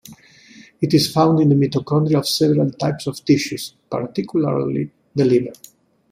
[0.81, 5.51] It is found in the mitochondria of several types of tissues, particularly the liver.